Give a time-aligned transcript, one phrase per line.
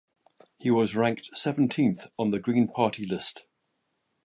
[0.57, 3.47] He was ranked seventeenth on the Green Party list.